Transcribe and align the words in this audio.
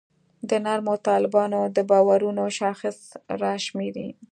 د 0.49 0.51
نرمو 0.65 0.95
طالبانو 1.09 1.59
د 1.75 1.77
باورونو 1.89 2.43
شاخصې 2.59 3.15
راشماري. 3.43 4.07